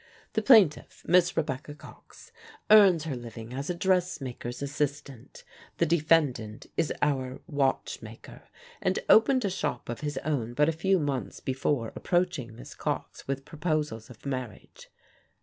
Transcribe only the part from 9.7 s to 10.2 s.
of his